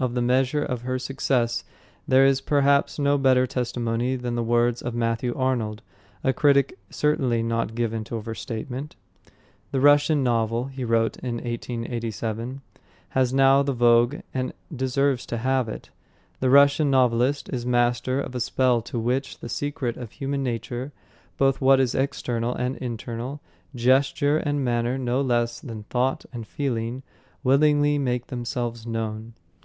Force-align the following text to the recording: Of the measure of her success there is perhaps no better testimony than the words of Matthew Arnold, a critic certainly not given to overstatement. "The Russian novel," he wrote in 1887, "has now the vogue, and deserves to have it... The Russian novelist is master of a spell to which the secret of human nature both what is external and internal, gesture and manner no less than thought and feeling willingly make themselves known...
Of 0.00 0.14
the 0.14 0.22
measure 0.22 0.62
of 0.62 0.82
her 0.82 0.96
success 0.96 1.64
there 2.06 2.24
is 2.24 2.40
perhaps 2.40 3.00
no 3.00 3.18
better 3.18 3.48
testimony 3.48 4.14
than 4.14 4.36
the 4.36 4.44
words 4.44 4.80
of 4.80 4.94
Matthew 4.94 5.34
Arnold, 5.36 5.82
a 6.22 6.32
critic 6.32 6.78
certainly 6.88 7.42
not 7.42 7.74
given 7.74 8.04
to 8.04 8.14
overstatement. 8.14 8.94
"The 9.72 9.80
Russian 9.80 10.22
novel," 10.22 10.66
he 10.66 10.84
wrote 10.84 11.16
in 11.16 11.38
1887, 11.38 12.60
"has 13.08 13.34
now 13.34 13.64
the 13.64 13.72
vogue, 13.72 14.18
and 14.32 14.52
deserves 14.72 15.26
to 15.26 15.38
have 15.38 15.68
it... 15.68 15.90
The 16.38 16.48
Russian 16.48 16.92
novelist 16.92 17.48
is 17.52 17.66
master 17.66 18.20
of 18.20 18.36
a 18.36 18.40
spell 18.40 18.80
to 18.82 19.00
which 19.00 19.40
the 19.40 19.48
secret 19.48 19.96
of 19.96 20.12
human 20.12 20.44
nature 20.44 20.92
both 21.38 21.60
what 21.60 21.80
is 21.80 21.96
external 21.96 22.54
and 22.54 22.76
internal, 22.76 23.40
gesture 23.74 24.38
and 24.38 24.64
manner 24.64 24.96
no 24.96 25.20
less 25.20 25.58
than 25.58 25.82
thought 25.90 26.24
and 26.32 26.46
feeling 26.46 27.02
willingly 27.42 27.98
make 27.98 28.28
themselves 28.28 28.86
known... 28.86 29.32